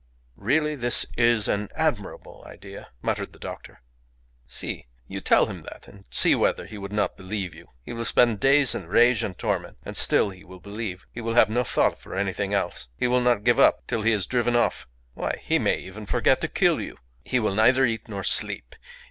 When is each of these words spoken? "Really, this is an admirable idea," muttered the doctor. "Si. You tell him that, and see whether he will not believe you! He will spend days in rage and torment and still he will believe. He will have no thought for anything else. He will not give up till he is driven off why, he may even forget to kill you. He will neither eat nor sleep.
"Really, 0.39 0.73
this 0.75 1.05
is 1.15 1.47
an 1.47 1.69
admirable 1.75 2.43
idea," 2.47 2.89
muttered 3.03 3.33
the 3.33 3.37
doctor. 3.37 3.81
"Si. 4.47 4.87
You 5.07 5.21
tell 5.21 5.45
him 5.45 5.61
that, 5.61 5.87
and 5.87 6.05
see 6.09 6.33
whether 6.33 6.65
he 6.65 6.79
will 6.79 6.89
not 6.89 7.15
believe 7.17 7.53
you! 7.53 7.67
He 7.85 7.93
will 7.93 8.03
spend 8.03 8.39
days 8.39 8.73
in 8.73 8.87
rage 8.87 9.21
and 9.23 9.37
torment 9.37 9.77
and 9.83 9.95
still 9.95 10.31
he 10.31 10.43
will 10.43 10.59
believe. 10.59 11.05
He 11.11 11.21
will 11.21 11.35
have 11.35 11.51
no 11.51 11.63
thought 11.63 11.99
for 11.99 12.15
anything 12.15 12.51
else. 12.51 12.87
He 12.97 13.05
will 13.07 13.21
not 13.21 13.43
give 13.43 13.59
up 13.59 13.85
till 13.85 14.01
he 14.01 14.11
is 14.11 14.25
driven 14.25 14.55
off 14.55 14.87
why, 15.13 15.39
he 15.39 15.59
may 15.59 15.77
even 15.77 16.07
forget 16.07 16.41
to 16.41 16.47
kill 16.47 16.81
you. 16.81 16.97
He 17.23 17.39
will 17.39 17.53
neither 17.53 17.85
eat 17.85 18.07
nor 18.09 18.23
sleep. 18.23 18.75